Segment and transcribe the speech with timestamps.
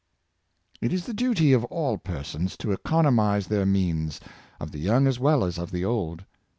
[0.81, 4.19] It is the duty of all persons to economize their means—
[4.59, 6.23] of the young as well as of the old.